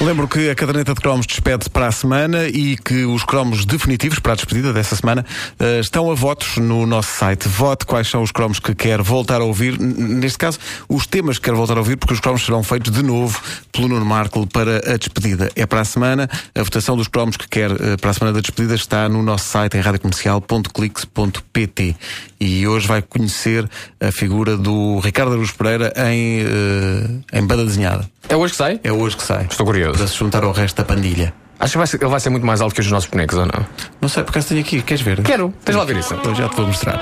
Lembro 0.00 0.26
que 0.26 0.48
a 0.50 0.54
caderneta 0.54 0.94
de 0.94 1.00
cromos 1.00 1.26
despede 1.26 1.68
para 1.70 1.86
a 1.86 1.92
semana 1.92 2.48
e 2.48 2.76
que 2.76 3.04
os 3.04 3.22
cromos 3.24 3.64
definitivos 3.64 4.18
para 4.18 4.32
a 4.32 4.34
despedida 4.34 4.72
dessa 4.72 4.96
semana 4.96 5.24
uh, 5.60 5.78
estão 5.80 6.10
a 6.10 6.14
votos 6.14 6.56
no 6.56 6.84
nosso 6.86 7.16
site. 7.16 7.46
Vote 7.48 7.86
quais 7.86 8.08
são 8.08 8.20
os 8.22 8.32
cromos 8.32 8.58
que 8.58 8.74
quer 8.74 9.00
voltar 9.00 9.40
a 9.40 9.44
ouvir. 9.44 9.78
Neste 9.78 10.38
caso, 10.38 10.58
os 10.88 11.06
temas 11.06 11.38
que 11.38 11.44
quer 11.44 11.54
voltar 11.54 11.76
a 11.76 11.80
ouvir, 11.80 11.94
porque 11.96 12.14
os 12.14 12.20
cromos 12.20 12.44
serão 12.44 12.64
feitos 12.64 12.90
de 12.90 13.02
novo 13.02 13.40
pelo 13.70 13.86
Nuno 13.88 14.04
Marco 14.04 14.44
para 14.46 14.78
a 14.92 14.96
despedida. 14.96 15.50
É 15.54 15.66
para 15.66 15.82
a 15.82 15.84
semana. 15.84 16.28
A 16.54 16.62
votação 16.62 16.96
dos 16.96 17.08
cromos 17.08 17.36
que 17.36 17.46
quer 17.48 17.70
uh, 17.70 17.98
para 18.00 18.10
a 18.10 18.14
semana 18.14 18.34
da 18.34 18.40
despedida 18.40 18.74
está 18.74 19.08
no 19.08 19.22
nosso 19.22 19.48
site 19.48 19.76
em 19.76 19.80
radiocomercial.clix.pt. 19.80 21.96
E 22.40 22.66
hoje 22.66 22.88
vai 22.88 23.02
conhecer 23.02 23.70
a 24.00 24.10
figura 24.10 24.56
do 24.56 24.98
Ricardo 24.98 25.34
Aruz 25.34 25.52
Pereira 25.52 25.92
em, 25.96 26.42
uh, 26.42 27.22
em 27.32 27.46
banda 27.46 27.64
desenhada. 27.64 28.11
É 28.32 28.36
hoje 28.36 28.52
que 28.52 28.56
sai? 28.56 28.80
É 28.82 28.90
hoje 28.90 29.14
que 29.14 29.22
sai. 29.22 29.46
Estou 29.50 29.66
curioso. 29.66 29.98
Para 29.98 30.06
se 30.06 30.16
juntar 30.16 30.42
ao 30.42 30.52
resto 30.52 30.78
da 30.78 30.84
pandilha. 30.86 31.34
Acho 31.60 31.72
que 31.72 31.78
vai 31.78 31.86
ser, 31.86 32.00
ele 32.00 32.10
vai 32.10 32.18
ser 32.18 32.30
muito 32.30 32.46
mais 32.46 32.62
alto 32.62 32.74
que 32.74 32.80
os 32.80 32.90
nossos 32.90 33.10
bonecos, 33.10 33.36
ou 33.36 33.44
não? 33.44 33.66
Não 34.00 34.08
sei, 34.08 34.22
porque 34.22 34.40
tenho 34.40 34.62
aqui. 34.62 34.80
Queres 34.80 35.02
ver? 35.02 35.22
Quero. 35.22 35.52
Tens 35.62 35.76
lá 35.76 35.84
ver 35.84 35.98
isso. 35.98 36.14
Eu 36.14 36.34
já 36.34 36.48
te 36.48 36.56
vou 36.56 36.66
mostrar. 36.66 36.98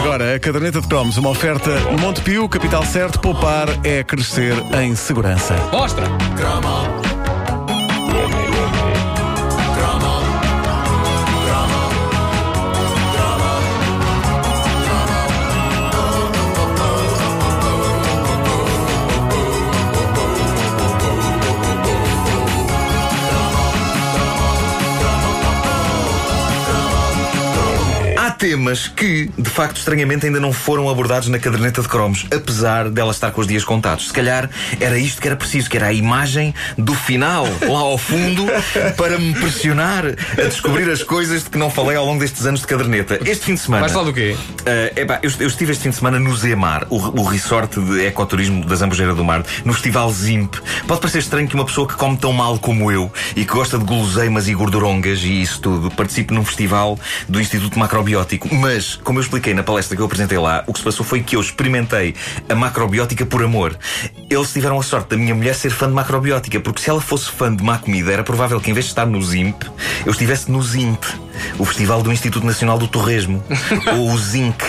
Agora, 0.00 0.36
a 0.36 0.38
caderneta 0.38 0.80
de 0.80 0.86
cromos, 0.86 1.16
uma 1.16 1.30
oferta 1.30 1.70
Montepio, 2.00 2.48
capital 2.48 2.84
certo, 2.84 3.18
poupar 3.18 3.66
é 3.82 4.04
crescer 4.04 4.54
em 4.80 4.94
segurança. 4.94 5.56
Mostra! 5.72 6.06
Temas 28.48 28.88
que, 28.88 29.30
de 29.36 29.50
facto, 29.50 29.76
estranhamente 29.76 30.24
ainda 30.24 30.40
não 30.40 30.54
foram 30.54 30.88
abordados 30.88 31.28
na 31.28 31.38
caderneta 31.38 31.82
de 31.82 31.88
cromos, 31.88 32.24
apesar 32.34 32.88
dela 32.88 33.10
estar 33.10 33.30
com 33.30 33.42
os 33.42 33.46
dias 33.46 33.62
contados. 33.62 34.06
Se 34.06 34.12
calhar 34.12 34.48
era 34.80 34.98
isto 34.98 35.20
que 35.20 35.28
era 35.28 35.36
preciso, 35.36 35.68
que 35.68 35.76
era 35.76 35.88
a 35.88 35.92
imagem 35.92 36.54
do 36.78 36.94
final, 36.94 37.46
lá 37.60 37.80
ao 37.80 37.98
fundo, 37.98 38.46
para 38.96 39.18
me 39.18 39.34
pressionar 39.34 40.06
a 40.06 40.42
descobrir 40.44 40.88
as 40.90 41.02
coisas 41.02 41.44
de 41.44 41.50
que 41.50 41.58
não 41.58 41.70
falei 41.70 41.98
ao 41.98 42.06
longo 42.06 42.20
destes 42.20 42.46
anos 42.46 42.60
de 42.62 42.66
caderneta. 42.66 43.20
Este 43.22 43.44
fim 43.44 43.54
de 43.54 43.60
semana. 43.60 43.82
Vais 43.82 43.92
falar 43.92 44.06
do 44.06 44.14
quê? 44.14 44.34
Uh, 44.34 44.98
epá, 44.98 45.18
eu, 45.22 45.30
eu, 45.40 45.48
estive 45.48 45.72
este 45.72 45.82
fim 45.82 45.90
de 45.90 45.96
semana 45.96 46.18
no 46.18 46.34
Zemar, 46.34 46.86
o, 46.88 46.96
o 46.96 47.24
resort 47.24 47.78
de 47.78 48.06
ecoturismo 48.06 48.64
da 48.64 48.76
Zambujeira 48.76 49.12
do 49.14 49.22
Mar, 49.22 49.44
no 49.62 49.74
Festival 49.74 50.10
Zimp. 50.10 50.54
Pode 50.86 51.02
parecer 51.02 51.18
estranho 51.18 51.46
que 51.46 51.54
uma 51.54 51.66
pessoa 51.66 51.86
que 51.86 51.96
come 51.96 52.16
tão 52.16 52.32
mal 52.32 52.58
como 52.58 52.90
eu 52.90 53.12
e 53.36 53.44
que 53.44 53.52
gosta 53.52 53.76
de 53.76 53.84
guloseimas 53.84 54.48
e 54.48 54.54
gordurongas 54.54 55.20
e 55.22 55.42
isso 55.42 55.60
tudo 55.60 55.90
participe 55.90 56.32
num 56.32 56.46
festival 56.46 56.98
do 57.28 57.38
Instituto 57.38 57.78
Macrobiótico 57.78 58.37
mas, 58.52 58.96
como 58.96 59.18
eu 59.18 59.22
expliquei 59.22 59.54
na 59.54 59.62
palestra 59.62 59.96
que 59.96 60.02
eu 60.02 60.06
apresentei 60.06 60.38
lá, 60.38 60.64
o 60.66 60.72
que 60.72 60.78
se 60.78 60.84
passou 60.84 61.04
foi 61.04 61.22
que 61.22 61.36
eu 61.36 61.40
experimentei 61.40 62.14
a 62.48 62.54
macrobiótica 62.54 63.26
por 63.26 63.42
amor. 63.42 63.78
Eles 64.28 64.52
tiveram 64.52 64.78
a 64.78 64.82
sorte 64.82 65.10
da 65.10 65.16
minha 65.16 65.34
mulher 65.34 65.54
ser 65.54 65.70
fã 65.70 65.86
de 65.86 65.94
macrobiótica, 65.94 66.60
porque 66.60 66.80
se 66.80 66.90
ela 66.90 67.00
fosse 67.00 67.30
fã 67.30 67.54
de 67.54 67.62
má 67.62 67.78
comida, 67.78 68.12
era 68.12 68.22
provável 68.22 68.60
que 68.60 68.70
em 68.70 68.74
vez 68.74 68.86
de 68.86 68.92
estar 68.92 69.06
no 69.06 69.22
ZIMP, 69.22 69.64
eu 70.04 70.12
estivesse 70.12 70.50
no 70.50 70.62
ZIMP, 70.62 71.02
o 71.58 71.64
Festival 71.64 72.02
do 72.02 72.12
Instituto 72.12 72.46
Nacional 72.46 72.78
do 72.78 72.88
Torresmo, 72.88 73.42
ou 73.96 74.12
o 74.12 74.18
ZINC, 74.18 74.62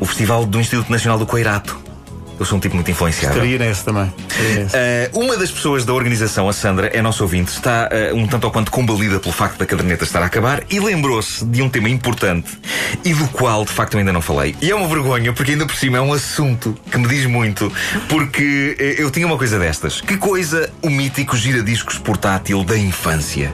o 0.00 0.06
Festival 0.06 0.44
do 0.46 0.60
Instituto 0.60 0.90
Nacional 0.90 1.18
do 1.18 1.26
Coirato. 1.26 1.77
Eu 2.38 2.44
sou 2.44 2.56
um 2.56 2.60
tipo 2.60 2.74
muito 2.74 2.90
influenciado. 2.90 3.34
Estaria 3.34 3.58
nesse 3.58 3.84
também. 3.84 4.04
Uh, 4.04 5.24
uma 5.24 5.36
das 5.36 5.50
pessoas 5.50 5.84
da 5.84 5.92
organização, 5.92 6.48
a 6.48 6.52
Sandra, 6.52 6.86
é 6.88 7.02
nosso 7.02 7.22
ouvinte, 7.22 7.50
está 7.50 7.88
uh, 8.12 8.16
um 8.16 8.26
tanto 8.26 8.44
ou 8.44 8.50
quanto 8.50 8.70
combalida 8.70 9.18
pelo 9.18 9.32
facto 9.32 9.58
da 9.58 9.66
caderneta 9.66 10.04
estar 10.04 10.22
a 10.22 10.26
acabar 10.26 10.62
e 10.70 10.78
lembrou-se 10.78 11.44
de 11.44 11.62
um 11.62 11.68
tema 11.68 11.88
importante 11.88 12.58
e 13.04 13.12
do 13.12 13.26
qual, 13.28 13.64
de 13.64 13.72
facto, 13.72 13.94
eu 13.94 13.98
ainda 13.98 14.12
não 14.12 14.22
falei. 14.22 14.54
E 14.62 14.70
é 14.70 14.74
uma 14.74 14.86
vergonha, 14.86 15.32
porque 15.32 15.52
ainda 15.52 15.66
por 15.66 15.74
cima 15.74 15.98
é 15.98 16.00
um 16.00 16.12
assunto 16.12 16.76
que 16.90 16.98
me 16.98 17.08
diz 17.08 17.26
muito, 17.26 17.72
porque 18.08 18.76
uh, 18.78 19.02
eu 19.02 19.10
tinha 19.10 19.26
uma 19.26 19.36
coisa 19.36 19.58
destas. 19.58 20.00
Que 20.00 20.16
coisa 20.16 20.70
o 20.80 20.90
mítico 20.90 21.36
giradiscos 21.36 21.98
portátil 21.98 22.62
da 22.62 22.78
infância? 22.78 23.52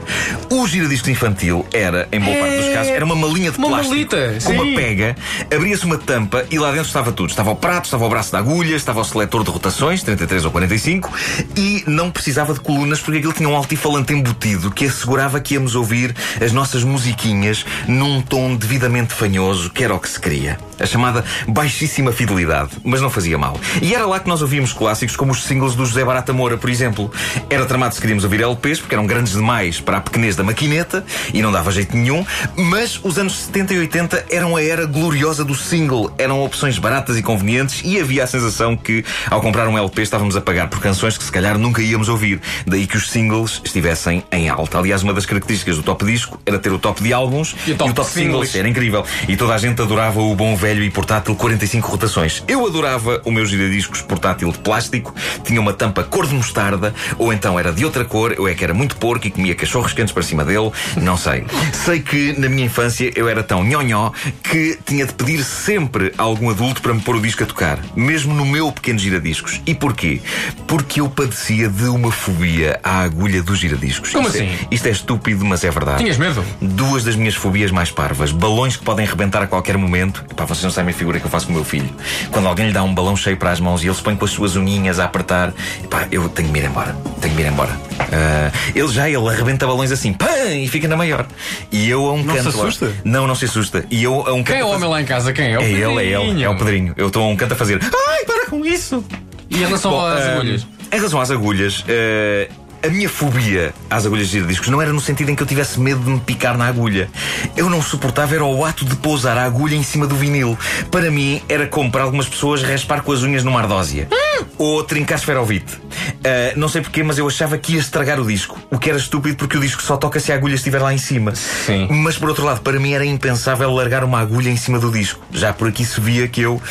O 0.51 0.67
giradiscos 0.67 1.09
infantil 1.09 1.65
era, 1.73 2.07
em 2.11 2.19
boa 2.19 2.37
parte 2.37 2.57
dos 2.57 2.73
casos, 2.73 2.91
era 2.91 3.03
uma 3.05 3.15
malinha 3.15 3.51
de 3.51 3.57
uma 3.57 3.69
plástico 3.69 3.95
malita, 3.95 4.37
com 4.43 4.51
uma 4.51 4.75
pega, 4.75 5.15
abria-se 5.53 5.85
uma 5.85 5.97
tampa 5.97 6.45
e 6.51 6.59
lá 6.59 6.71
dentro 6.71 6.87
estava 6.87 7.11
tudo. 7.11 7.29
Estava 7.29 7.49
o 7.49 7.55
prato, 7.55 7.85
estava 7.85 8.05
o 8.05 8.09
braço 8.09 8.31
da 8.31 8.37
agulha, 8.37 8.74
estava 8.75 8.99
o 9.01 9.03
seletor 9.03 9.43
de 9.43 9.51
rotações, 9.51 10.03
33 10.03 10.45
ou 10.45 10.51
45, 10.51 11.11
e 11.55 11.83
não 11.87 12.11
precisava 12.11 12.53
de 12.53 12.59
colunas 12.59 12.99
porque 12.99 13.19
aquilo 13.19 13.33
tinha 13.33 13.49
um 13.49 13.55
altifalante 13.55 14.13
embutido 14.13 14.71
que 14.71 14.85
assegurava 14.85 15.39
que 15.39 15.53
íamos 15.53 15.75
ouvir 15.75 16.15
as 16.41 16.51
nossas 16.51 16.83
musiquinhas 16.83 17.65
num 17.87 18.21
tom 18.21 18.55
devidamente 18.55 19.13
fanhoso, 19.13 19.69
que 19.69 19.83
era 19.83 19.93
o 19.93 19.99
que 19.99 20.09
se 20.09 20.19
queria. 20.19 20.57
A 20.79 20.85
chamada 20.85 21.23
baixíssima 21.47 22.11
fidelidade, 22.11 22.71
mas 22.83 23.01
não 23.01 23.09
fazia 23.09 23.37
mal. 23.37 23.59
E 23.81 23.93
era 23.95 24.05
lá 24.05 24.19
que 24.19 24.27
nós 24.27 24.41
ouvíamos 24.41 24.73
clássicos 24.73 25.15
como 25.15 25.31
os 25.31 25.43
singles 25.43 25.75
do 25.75 25.85
José 25.85 26.03
Barata 26.03 26.33
Moura, 26.33 26.57
por 26.57 26.69
exemplo. 26.69 27.11
Era 27.49 27.65
tramado 27.65 27.95
se 27.95 28.01
queríamos 28.01 28.23
ouvir 28.23 28.41
LPs, 28.41 28.79
porque 28.79 28.95
eram 28.95 29.07
grandes 29.07 29.33
demais 29.33 29.79
para 29.79 29.97
a 29.97 30.01
pequenez 30.01 30.35
da 30.35 30.43
maquineta 30.43 31.05
e 31.33 31.41
não 31.41 31.51
dava 31.51 31.71
jeito 31.71 31.95
nenhum, 31.95 32.25
mas 32.55 32.99
os 33.03 33.17
anos 33.17 33.37
70 33.37 33.73
e 33.73 33.79
80 33.79 34.25
eram 34.29 34.55
a 34.55 34.63
era 34.63 34.85
gloriosa 34.85 35.43
do 35.45 35.55
single. 35.55 36.13
Eram 36.17 36.43
opções 36.43 36.77
baratas 36.77 37.17
e 37.17 37.23
convenientes 37.23 37.81
e 37.83 37.99
havia 37.99 38.23
a 38.23 38.27
sensação 38.27 38.64
que, 38.73 39.03
ao 39.29 39.41
comprar 39.41 39.67
um 39.67 39.77
LP, 39.77 40.01
estávamos 40.01 40.37
a 40.37 40.41
pagar 40.41 40.69
por 40.69 40.79
canções 40.79 41.17
que 41.17 41.25
se 41.25 41.31
calhar 41.31 41.57
nunca 41.57 41.81
íamos 41.81 42.07
ouvir. 42.07 42.39
Daí 42.65 42.87
que 42.87 42.95
os 42.95 43.09
singles 43.09 43.59
estivessem 43.65 44.23
em 44.31 44.47
alta. 44.47 44.77
Aliás, 44.77 45.03
uma 45.03 45.13
das 45.13 45.25
características 45.25 45.75
do 45.75 45.83
top 45.83 46.05
disco 46.05 46.39
era 46.45 46.57
ter 46.57 46.71
o 46.71 46.79
top 46.79 47.03
de 47.03 47.11
álbuns 47.11 47.53
e 47.67 47.73
o 47.73 47.75
top, 47.75 47.89
e 47.89 47.91
o 47.91 47.95
top 47.95 48.09
singles. 48.09 48.33
singles. 48.33 48.55
Era 48.55 48.69
incrível. 48.69 49.03
E 49.27 49.35
toda 49.35 49.53
a 49.53 49.57
gente 49.57 49.81
adorava 49.81 50.21
o 50.21 50.33
bom 50.35 50.55
velho 50.55 50.83
e 50.83 50.89
portátil 50.89 51.35
45 51.35 51.89
rotações. 51.89 52.43
Eu 52.47 52.65
adorava 52.65 53.21
o 53.25 53.31
meu 53.31 53.45
giradiscos 53.45 54.01
portátil 54.01 54.51
de 54.51 54.59
plástico, 54.59 55.13
tinha 55.43 55.59
uma 55.59 55.73
tampa 55.73 56.03
cor 56.03 56.27
de 56.27 56.33
mostarda, 56.33 56.93
ou 57.17 57.33
então 57.33 57.59
era 57.59 57.73
de 57.73 57.83
outra 57.83 58.05
cor, 58.05 58.33
eu 58.37 58.47
é 58.47 58.53
que 58.53 58.63
era 58.63 58.73
muito 58.73 58.95
porco 58.97 59.27
e 59.27 59.31
comia 59.31 59.55
cachorros 59.55 59.93
quentes 59.93 60.13
para 60.13 60.23
cima 60.23 60.45
dele, 60.45 60.71
não 61.01 61.17
sei. 61.17 61.45
Sei 61.73 61.99
que 61.99 62.33
na 62.39 62.47
minha 62.47 62.65
infância 62.65 63.11
eu 63.15 63.27
era 63.27 63.43
tão 63.43 63.63
nhonhó 63.63 64.11
que 64.43 64.77
tinha 64.85 65.05
de 65.05 65.13
pedir 65.13 65.43
sempre 65.43 66.13
a 66.17 66.23
algum 66.23 66.49
adulto 66.49 66.81
para 66.81 66.93
me 66.93 67.01
pôr 67.01 67.15
o 67.15 67.21
disco 67.21 67.43
a 67.43 67.45
tocar, 67.45 67.79
mesmo 67.95 68.33
no 68.33 68.45
meu 68.55 68.71
pequeno 68.71 68.97
giradiscos. 68.97 69.61
E 69.65 69.75
porquê? 69.75 70.21
Porque 70.65 71.01
eu 71.01 71.09
padecia 71.09 71.67
de 71.67 71.89
uma 71.89 72.09
fobia 72.09 72.79
à 72.81 73.01
agulha 73.01 73.43
dos 73.43 73.59
giradiscos. 73.59 74.13
Como 74.13 74.27
isto 74.27 74.37
assim? 74.37 74.47
É, 74.47 74.67
isto 74.71 74.87
é 74.87 74.91
estúpido, 74.91 75.43
mas 75.43 75.65
é 75.65 75.69
verdade. 75.69 75.97
Tinhas 75.97 76.17
medo? 76.17 76.41
Duas 76.61 77.03
das 77.03 77.17
minhas 77.17 77.35
fobias 77.35 77.69
mais 77.69 77.91
parvas. 77.91 78.31
Balões 78.31 78.77
que 78.77 78.83
podem 78.85 79.05
rebentar 79.05 79.43
a 79.43 79.47
qualquer 79.47 79.77
momento. 79.77 80.23
Epá, 80.31 80.45
vocês 80.45 80.63
não 80.63 80.71
sabem 80.71 80.93
a 80.93 80.97
figura 80.97 81.19
que 81.19 81.25
eu 81.25 81.29
faço 81.29 81.47
com 81.47 81.51
o 81.51 81.55
meu 81.55 81.65
filho. 81.65 81.89
Quando 82.31 82.47
alguém 82.47 82.67
lhe 82.67 82.71
dá 82.71 82.81
um 82.81 82.93
balão 82.95 83.17
cheio 83.17 83.35
para 83.35 83.51
as 83.51 83.59
mãos 83.59 83.83
e 83.83 83.87
ele 83.87 83.95
se 83.95 84.01
põe 84.01 84.15
com 84.15 84.23
as 84.23 84.31
suas 84.31 84.55
unhinhas 84.55 85.01
a 85.01 85.03
apertar, 85.03 85.53
epá, 85.83 86.07
eu 86.09 86.29
tenho 86.29 86.47
que 86.47 86.53
me 86.53 86.59
ir 86.59 86.69
embora. 86.69 86.95
Tenho 87.19 87.35
que 87.35 87.41
me 87.41 87.45
ir 87.45 87.51
embora. 87.51 87.73
Uh, 87.73 88.51
ele 88.73 88.87
já, 88.87 89.09
ele 89.09 89.27
arrebenta 89.27 89.67
balões 89.67 89.91
assim, 89.91 90.13
pã, 90.13 90.27
e 90.49 90.65
fica 90.69 90.87
na 90.87 90.95
maior. 90.95 91.27
E 91.73 91.89
eu 91.89 92.05
a 92.07 92.13
um 92.13 92.23
não 92.23 92.35
canto. 92.35 92.45
Não 92.45 92.51
se 92.51 92.59
assusta? 92.59 92.93
Não, 93.03 93.27
não 93.27 93.35
se 93.35 93.45
assusta. 93.45 93.85
E 93.91 94.01
eu 94.01 94.25
a 94.25 94.31
um 94.31 94.43
Quem 94.43 94.59
é 94.59 94.63
o 94.63 94.69
homem 94.69 94.89
lá 94.89 95.01
em 95.01 95.05
casa? 95.05 95.33
Quem 95.33 95.55
é? 95.55 95.61
É 95.61 95.69
ele, 95.69 95.99
é 95.99 96.21
ele. 96.21 96.43
É 96.43 96.49
o 96.49 96.55
Pedrinho. 96.55 96.93
Eu 96.95 97.07
estou 97.07 97.23
a 97.23 97.27
um 97.27 97.35
canto 97.35 97.53
a 97.53 97.55
fazer. 97.57 97.79
Ai, 97.83 98.23
para 98.23 98.44
com 98.45 98.65
isso! 98.65 99.03
E 99.49 99.57
em 99.57 99.65
relação 99.65 99.91
Bom, 99.91 100.05
às 100.05 100.25
uh, 100.25 100.29
agulhas? 100.29 100.67
Em 100.91 100.95
relação 100.95 101.21
às 101.21 101.31
agulhas, 101.31 101.79
uh, 101.81 102.65
a 102.85 102.89
minha 102.89 103.09
fobia 103.09 103.73
às 103.89 104.05
agulhas 104.05 104.27
de 104.27 104.33
giradiscos 104.33 104.67
não 104.69 104.79
era 104.79 104.93
no 104.93 105.01
sentido 105.01 105.31
em 105.31 105.35
que 105.35 105.41
eu 105.41 105.47
tivesse 105.47 105.79
medo 105.79 106.01
de 106.01 106.09
me 106.09 106.19
picar 106.19 106.55
na 106.55 106.67
agulha. 106.67 107.09
Eu 107.57 107.67
não 107.67 107.81
suportava 107.81 108.35
era 108.35 108.45
o 108.45 108.63
ato 108.63 108.85
de 108.85 108.95
pousar 108.97 109.37
a 109.37 109.43
agulha 109.43 109.75
em 109.75 109.81
cima 109.81 110.05
do 110.05 110.15
vinil. 110.15 110.57
Para 110.91 111.09
mim, 111.09 111.41
era 111.49 111.65
como 111.65 111.91
para 111.91 112.03
algumas 112.03 112.27
pessoas 112.27 112.61
raspar 112.61 113.01
com 113.01 113.11
as 113.11 113.23
unhas 113.23 113.43
numa 113.43 113.59
ardósia. 113.59 114.07
Hum. 114.11 114.45
Ou 114.57 114.83
trincar 114.83 115.17
esferovite. 115.17 115.73
Uh, 115.75 116.57
não 116.57 116.69
sei 116.69 116.81
porquê, 116.81 117.01
mas 117.01 117.17
eu 117.17 117.27
achava 117.27 117.57
que 117.57 117.73
ia 117.73 117.79
estragar 117.79 118.19
o 118.19 118.25
disco. 118.25 118.59
O 118.69 118.77
que 118.77 118.89
era 118.89 118.99
estúpido 118.99 119.35
porque 119.35 119.57
o 119.57 119.61
disco 119.61 119.81
só 119.81 119.97
toca 119.97 120.19
se 120.19 120.31
a 120.31 120.35
agulha 120.35 120.55
estiver 120.55 120.79
lá 120.79 120.93
em 120.93 120.99
cima. 120.99 121.33
Sim. 121.33 121.87
Mas 121.89 122.17
por 122.17 122.29
outro 122.29 122.45
lado, 122.45 122.61
para 122.61 122.79
mim 122.79 122.93
era 122.93 123.05
impensável 123.05 123.71
largar 123.71 124.03
uma 124.03 124.19
agulha 124.19 124.49
em 124.49 124.57
cima 124.57 124.77
do 124.77 124.91
disco. 124.91 125.19
Já 125.31 125.51
por 125.53 125.67
aqui 125.67 125.83
se 125.83 125.99
via 125.99 126.27
que 126.27 126.41
eu, 126.41 126.55
uh, 126.55 126.61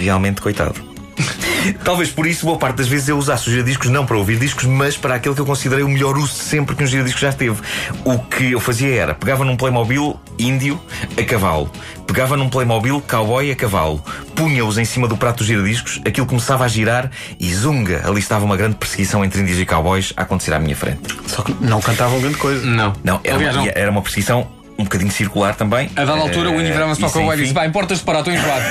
realmente, 0.00 0.40
coitado. 0.40 0.93
Talvez 1.84 2.10
por 2.10 2.26
isso, 2.26 2.46
boa 2.46 2.58
parte 2.58 2.76
das 2.76 2.88
vezes 2.88 3.08
eu 3.08 3.16
usasse 3.16 3.46
os 3.46 3.52
giradiscos 3.52 3.90
não 3.90 4.04
para 4.04 4.16
ouvir 4.16 4.38
discos, 4.38 4.64
mas 4.64 4.96
para 4.96 5.14
aquele 5.14 5.34
que 5.34 5.40
eu 5.40 5.46
considerei 5.46 5.84
o 5.84 5.88
melhor 5.88 6.16
uso 6.16 6.34
sempre 6.34 6.74
que 6.74 6.82
um 6.82 6.86
giradisco 6.86 7.20
já 7.20 7.32
teve. 7.32 7.60
O 8.04 8.18
que 8.18 8.52
eu 8.52 8.60
fazia 8.60 8.94
era, 8.94 9.14
pegava 9.14 9.44
num 9.44 9.56
Playmobil 9.56 10.18
índio 10.38 10.80
a 11.18 11.22
cavalo, 11.24 11.70
pegava 12.06 12.36
num 12.36 12.48
Playmobil 12.48 13.02
cowboy 13.08 13.50
a 13.50 13.56
cavalo, 13.56 14.02
punha-os 14.34 14.78
em 14.78 14.84
cima 14.84 15.08
do 15.08 15.16
prato 15.16 15.38
dos 15.38 15.46
giradiscos, 15.46 16.00
aquilo 16.04 16.26
começava 16.26 16.64
a 16.64 16.68
girar 16.68 17.10
e 17.38 17.54
zunga, 17.54 18.02
ali 18.06 18.18
estava 18.18 18.44
uma 18.44 18.56
grande 18.56 18.76
perseguição 18.76 19.24
entre 19.24 19.40
índios 19.40 19.58
e 19.58 19.66
cowboys 19.66 20.12
a 20.16 20.22
acontecer 20.22 20.52
à 20.52 20.58
minha 20.58 20.76
frente. 20.76 21.00
Só 21.26 21.42
que 21.42 21.54
não 21.60 21.80
cantavam 21.80 22.20
grande 22.20 22.36
coisa. 22.36 22.64
Não. 22.66 22.92
Não, 23.02 23.20
era, 23.22 23.36
Aliás, 23.36 23.56
uma, 23.56 23.64
não. 23.64 23.72
era 23.74 23.90
uma 23.90 24.02
perseguição 24.02 24.48
um 24.78 24.84
bocadinho 24.84 25.10
circular 25.10 25.54
também. 25.54 25.90
A 25.96 26.04
dada 26.04 26.20
altura, 26.20 26.50
o 26.50 26.54
Eh, 26.54 26.60
Indy 26.62 26.72
virava-se 26.72 27.00
para 27.00 27.08
o 27.08 27.12
cowboy 27.12 27.36
e 27.36 27.40
disse: 27.42 27.54
Pá, 27.54 27.66
importas 27.66 27.98
de 27.98 28.04
parar, 28.04 28.20
estou 28.20 28.32
enjoado. 28.34 28.64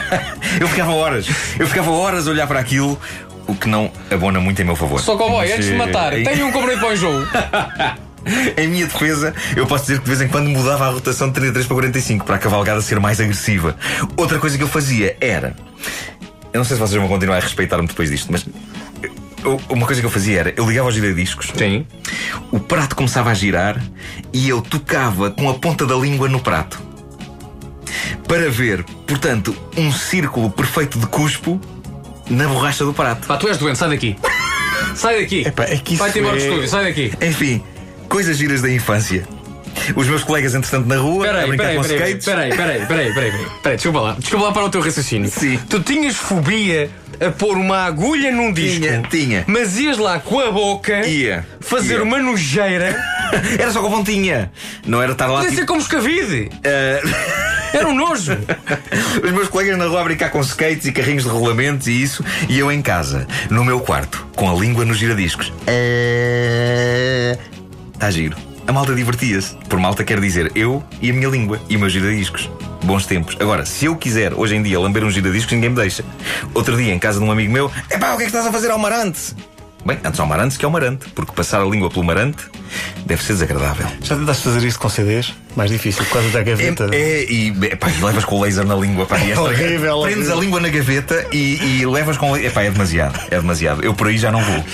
Eu 0.60 0.68
ficava 0.68 0.92
horas, 0.92 1.26
eu 1.58 1.66
ficava 1.66 1.90
horas 1.92 2.26
a 2.26 2.30
olhar 2.30 2.46
para 2.46 2.58
aquilo. 2.60 2.98
o 3.46 3.54
que 3.54 3.68
não 3.68 3.90
abona 4.10 4.38
muito 4.40 4.60
em 4.60 4.64
meu 4.64 4.76
favor. 4.76 5.00
Só 5.00 5.16
cowboy, 5.16 5.40
Mas, 5.46 5.52
antes 5.52 5.66
de 5.66 5.72
eh, 5.74 5.76
matar, 5.76 6.16
em- 6.18 6.24
tenho 6.24 6.46
um 6.46 6.52
componente 6.52 6.80
para 6.80 6.88
o 6.92 6.96
jogo. 6.96 7.26
Em 8.56 8.68
minha 8.68 8.84
defesa, 8.86 9.34
eu 9.56 9.66
posso 9.66 9.84
dizer 9.84 9.98
que 9.98 10.04
de 10.04 10.10
vez 10.10 10.20
em 10.20 10.28
quando 10.28 10.48
mudava 10.50 10.86
a 10.86 10.90
rotação 10.90 11.28
de 11.28 11.34
33 11.34 11.66
para 11.66 11.74
45 11.76 12.24
para 12.26 12.36
a 12.36 12.38
cavalgada 12.38 12.82
ser 12.82 13.00
mais 13.00 13.18
agressiva. 13.18 13.74
Outra 14.14 14.38
coisa 14.38 14.58
que 14.58 14.62
eu 14.62 14.68
fazia 14.68 15.16
era. 15.22 15.56
Eu 16.52 16.58
não 16.58 16.64
sei 16.64 16.76
se 16.76 16.80
vocês 16.82 17.00
vão 17.00 17.08
continuar 17.08 17.38
a 17.38 17.40
respeitar-me 17.40 17.86
depois 17.88 18.10
disto, 18.10 18.30
mas. 18.30 18.44
Uma 19.68 19.86
coisa 19.86 20.00
que 20.00 20.06
eu 20.06 20.10
fazia 20.10 20.40
era, 20.40 20.54
eu 20.56 20.66
ligava 20.68 20.88
aos 20.88 20.94
giradiscos, 20.94 21.50
Sim. 21.56 21.86
o 22.52 22.60
prato 22.60 22.94
começava 22.94 23.30
a 23.30 23.34
girar 23.34 23.82
e 24.32 24.48
eu 24.48 24.60
tocava 24.60 25.30
com 25.30 25.48
a 25.48 25.54
ponta 25.54 25.86
da 25.86 25.94
língua 25.94 26.28
no 26.28 26.40
prato. 26.40 26.80
Para 28.28 28.50
ver, 28.50 28.84
portanto, 29.06 29.56
um 29.76 29.90
círculo 29.90 30.50
perfeito 30.50 30.98
de 30.98 31.06
cuspo 31.06 31.60
na 32.28 32.46
borracha 32.46 32.84
do 32.84 32.92
prato. 32.92 33.26
Pá, 33.26 33.36
tu 33.36 33.48
és 33.48 33.58
doente, 33.58 33.78
sai 33.78 33.88
daqui. 33.88 34.16
Sai 34.94 35.20
daqui. 35.20 35.42
Epá, 35.46 35.64
é 35.64 35.76
que 35.76 35.94
isso 35.94 36.02
Vai-te 36.02 36.18
embora 36.18 36.36
do 36.36 36.42
é- 36.42 36.46
estúdio, 36.46 36.68
sai 36.68 36.84
daqui. 36.84 37.12
Enfim, 37.20 37.62
coisas 38.08 38.36
giras 38.36 38.62
da 38.62 38.70
infância. 38.70 39.26
Os 39.96 40.06
meus 40.06 40.22
colegas, 40.24 40.54
entretanto, 40.54 40.86
na 40.88 40.96
rua, 40.96 41.24
a 41.26 41.28
Peraí, 41.32 41.48
brincar 41.48 41.64
peraí, 41.64 41.76
com 41.76 41.82
peraí, 41.82 41.98
skates. 41.98 42.24
peraí, 42.24 42.50
peraí, 42.56 42.86
peraí, 42.86 43.12
peraí, 43.12 43.30
peraí, 43.32 43.46
peraí, 43.62 43.76
desculpa 43.76 44.00
lá, 44.00 44.16
desculpa 44.18 44.46
lá 44.46 44.52
para 44.52 44.64
o 44.64 44.70
teu 44.70 44.80
raciocínio. 44.80 45.30
Sim. 45.30 45.58
Tu 45.68 45.80
tinhas 45.80 46.16
fobia 46.16 46.90
a 47.20 47.30
pôr 47.30 47.56
uma 47.56 47.84
agulha 47.84 48.30
num 48.32 48.52
disco. 48.52 48.80
Tinha, 48.80 49.02
tinha. 49.10 49.44
Mas 49.46 49.78
ias 49.78 49.98
lá 49.98 50.18
com 50.20 50.38
a 50.40 50.50
boca 50.50 51.06
Ia, 51.06 51.46
fazer 51.60 51.96
ia. 51.96 52.02
uma 52.02 52.18
nojeira. 52.18 52.96
Era 53.58 53.70
só 53.70 53.80
com 53.80 53.88
a 53.88 53.90
pontinha. 53.90 54.50
Não 54.86 55.00
era 55.02 55.12
estar 55.12 55.26
lá. 55.26 55.34
Podia 55.36 55.50
Tipo, 55.50 55.60
ser 55.60 55.66
como 55.66 55.80
escavide. 55.80 56.50
eh, 56.64 57.00
Era 57.72 57.86
um 57.88 57.94
nojo. 57.94 58.36
os 59.22 59.30
meus 59.30 59.46
colegas 59.48 59.78
na 59.78 59.84
rua 59.84 60.00
a 60.00 60.04
brincar 60.04 60.30
com 60.30 60.40
skates 60.40 60.86
e 60.86 60.92
carrinhos 60.92 61.22
de 61.22 61.28
rolamentos 61.28 61.86
e 61.86 62.02
isso, 62.02 62.24
e 62.48 62.58
eu 62.58 62.72
em 62.72 62.82
casa, 62.82 63.28
no 63.48 63.64
meu 63.64 63.78
quarto, 63.78 64.26
com 64.34 64.50
a 64.50 64.54
língua 64.54 64.84
nos 64.84 64.98
giradiscos. 64.98 65.52
Está 67.94 68.10
giro. 68.10 68.36
A 68.70 68.72
malta 68.72 68.94
divertia-se. 68.94 69.56
Por 69.68 69.80
malta 69.80 70.04
quer 70.04 70.20
dizer 70.20 70.52
eu 70.54 70.80
e 71.02 71.10
a 71.10 71.12
minha 71.12 71.28
língua 71.28 71.60
e 71.68 71.74
os 71.74 71.80
meus 71.80 71.92
giradiscos. 71.92 72.48
Bons 72.84 73.04
tempos. 73.04 73.36
Agora, 73.40 73.66
se 73.66 73.86
eu 73.86 73.96
quiser 73.96 74.32
hoje 74.32 74.54
em 74.54 74.62
dia 74.62 74.78
lamber 74.78 75.02
um 75.02 75.10
giradiscos, 75.10 75.52
ninguém 75.52 75.70
me 75.70 75.74
deixa. 75.74 76.04
Outro 76.54 76.76
dia, 76.76 76.94
em 76.94 76.98
casa 77.00 77.18
de 77.18 77.24
um 77.24 77.32
amigo 77.32 77.52
meu, 77.52 77.68
epá, 77.90 78.14
o 78.14 78.16
que 78.16 78.22
é 78.22 78.26
que 78.26 78.30
estás 78.30 78.46
a 78.46 78.52
fazer 78.52 78.70
ao 78.70 78.78
marante? 78.78 79.34
Bem, 79.84 79.98
antes 80.04 80.20
ao 80.20 80.26
marante 80.26 80.58
que 80.58 80.64
ao 80.64 80.70
marante, 80.70 81.08
porque 81.14 81.32
passar 81.32 81.62
a 81.62 81.64
língua 81.64 81.88
pelo 81.88 82.04
marante 82.04 82.44
deve 83.06 83.22
ser 83.22 83.32
desagradável. 83.32 83.86
Já 84.02 84.14
tentaste 84.14 84.42
fazer 84.44 84.66
isto 84.66 84.78
com 84.78 84.88
CDs? 84.90 85.32
Mais 85.56 85.70
difícil, 85.70 86.04
por 86.04 86.12
causa 86.12 86.28
da 86.28 86.42
gaveta. 86.42 86.88
É, 86.92 86.96
é, 86.96 87.24
e 87.32 87.48
epá, 87.64 87.88
e 87.90 88.02
levas 88.04 88.24
com 88.26 88.36
o 88.38 88.42
laser 88.42 88.64
na 88.66 88.74
língua. 88.76 89.06
Pá, 89.06 89.18
e 89.18 89.30
esta- 89.30 89.40
Horrível, 89.42 90.02
Prendes 90.02 90.30
a 90.30 90.34
língua 90.36 90.60
na 90.60 90.68
gaveta 90.68 91.26
e, 91.32 91.78
e 91.80 91.86
levas 91.86 92.18
com. 92.18 92.36
Epá, 92.36 92.62
é 92.62 92.70
demasiado. 92.70 93.18
É 93.30 93.36
demasiado. 93.40 93.82
Eu 93.82 93.94
por 93.94 94.08
aí 94.08 94.18
já 94.18 94.30
não 94.30 94.42
vou. 94.42 94.64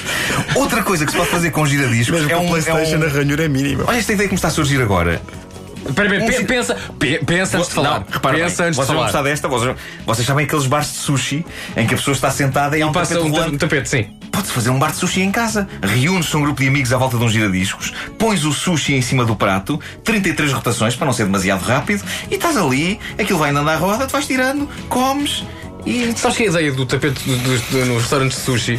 Outra 0.57 0.83
coisa 0.83 1.05
que 1.07 1.13
se 1.13 1.17
pode 1.17 1.31
fazer 1.31 1.51
com 1.53 1.65
giradiscos 1.65 2.15
Mesmo 2.21 2.31
é 2.31 2.35
com 2.35 2.45
um. 2.47 2.49
PlayStation, 2.49 2.97
é 2.97 2.99
um- 2.99 3.05
a 3.05 3.09
ranhura 3.09 3.45
é 3.45 3.49
mínima. 3.49 3.85
Olha 3.87 3.99
esta 3.99 4.13
ideia 4.13 4.29
que 4.29 4.35
me 4.35 4.39
está 4.39 4.49
a 4.49 4.51
surgir 4.51 4.83
agora. 4.83 5.21
Espera, 5.89 6.09
espera, 6.09 6.25
Um 6.25 6.27
pe- 6.27 6.37
gi- 6.39 6.45
pensa, 6.45 6.77
pe- 6.99 7.19
pensa 7.25 7.57
antes 7.59 7.69
de 7.69 7.75
falar. 7.77 8.01
Não, 8.01 8.07
repara 8.11 8.37
pensa 8.37 8.39
bem, 8.39 8.41
antes 8.41 8.57
de 8.57 8.75
vocês 8.75 8.77
vão 8.77 8.87
falar. 8.87 9.03
gostar 9.05 9.23
desta. 9.23 9.47
Vocês, 9.49 9.77
vocês 10.05 10.27
sabem 10.27 10.45
aqueles 10.45 10.67
bares 10.67 10.89
de 10.89 10.99
sushi 10.99 11.47
em 11.77 11.87
que 11.87 11.95
a 11.95 11.97
pessoa 11.97 12.13
está 12.13 12.29
sentada 12.29 12.77
e 12.77 12.83
há 12.83 12.89
um 12.89 12.93
Passa 12.93 13.15
tapete 13.15 13.29
um, 13.29 13.33
ta- 13.33 13.39
um 13.39 13.43
rolante. 13.45 13.59
tapete, 13.59 13.89
sim. 13.89 14.07
Pode-se 14.37 14.53
fazer 14.53 14.69
um 14.69 14.79
bar 14.79 14.91
de 14.91 14.99
sushi 14.99 15.23
em 15.23 15.31
casa. 15.33 15.67
Reúnes-se 15.83 16.37
um 16.37 16.43
grupo 16.43 16.61
de 16.61 16.69
amigos 16.69 16.93
à 16.93 16.99
volta 16.99 17.17
de 17.17 17.25
um 17.25 17.29
giradiscos, 17.29 17.91
pões 18.19 18.45
o 18.45 18.53
sushi 18.53 18.95
em 18.95 19.01
cima 19.01 19.25
do 19.25 19.35
prato, 19.35 19.81
33 20.05 20.53
rotações 20.53 20.95
para 20.95 21.07
não 21.07 21.13
ser 21.15 21.25
demasiado 21.25 21.63
rápido, 21.63 22.05
e 22.31 22.35
estás 22.35 22.55
ali, 22.57 23.01
aquilo 23.19 23.39
vai 23.39 23.49
andando 23.51 23.71
à 23.71 23.77
roda, 23.77 24.07
tu 24.07 24.13
vais 24.13 24.27
tirando, 24.27 24.69
comes 24.91 25.43
e. 25.87 26.13
Sabes 26.17 26.37
que 26.37 26.43
a 26.43 26.47
ideia 26.49 26.71
do 26.73 26.85
tapete 26.85 27.19
do, 27.25 27.35
do, 27.39 27.59
do- 27.71 27.87
no 27.87 27.95
restaurante 27.99 28.33
de 28.33 28.41
sushi 28.41 28.79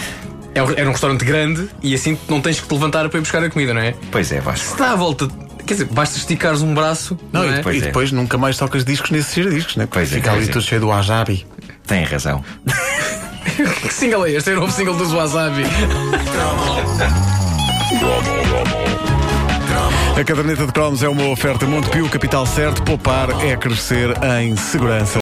é 0.53 0.61
um- 0.61 0.71
era 0.71 0.87
um 0.87 0.91
restaurante 0.91 1.25
grande 1.25 1.67
e 1.81 1.95
assim 1.95 2.15
não 2.29 2.39
tens 2.39 2.59
que 2.59 2.67
te 2.67 2.73
levantar 2.75 3.09
para 3.09 3.17
ir 3.17 3.21
buscar 3.21 3.43
a 3.43 3.49
comida, 3.49 3.73
não 3.73 3.81
é? 3.81 3.95
Pois 4.11 4.31
é, 4.31 4.39
Vasco. 4.39 4.73
Está 4.73 4.91
à 4.91 4.95
volta. 4.95 5.27
Quer 5.65 5.73
dizer, 5.73 5.85
basta 5.85 6.17
esticares 6.19 6.61
um 6.61 6.73
braço. 6.73 7.17
Não, 7.33 7.41
Não, 7.41 7.49
é? 7.49 7.53
e, 7.53 7.55
depois, 7.57 7.63
Pois 7.63 7.75
e 7.75 7.79
é. 7.79 7.87
depois 7.87 8.11
nunca 8.11 8.37
mais 8.37 8.57
tocas 8.57 8.85
discos 8.85 9.09
nesses 9.09 9.33
giradiscos, 9.33 9.75
né? 9.75 9.85
Porque 9.87 9.99
Pois 9.99 10.11
é, 10.13 10.15
fica 10.15 10.31
ali 10.31 10.43
é. 10.45 10.47
tudo 10.47 10.61
cheio 10.63 10.81
do 10.81 10.87
wasabi. 10.87 11.45
Tem 11.85 12.03
razão. 12.03 12.43
Que 13.57 13.65
single 13.91 14.27
é 14.27 14.33
este? 14.33 14.51
É 14.51 14.53
o 14.53 14.59
novo 14.59 14.71
single 14.71 14.93
dos 14.95 15.11
Wasabi. 15.11 15.63
A 20.15 20.23
caderneta 20.23 20.67
de 20.67 20.71
cromos 20.71 21.01
é 21.01 21.09
uma 21.09 21.27
oferta 21.29 21.65
Montepio, 21.65 22.07
capital 22.07 22.45
certo. 22.45 22.83
Poupar 22.83 23.29
é 23.43 23.57
crescer 23.57 24.13
em 24.39 24.55
segurança. 24.55 25.15